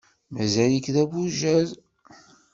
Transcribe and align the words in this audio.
Mazal-ik 0.33 0.87
d 0.93 0.95
abujad. 1.03 1.69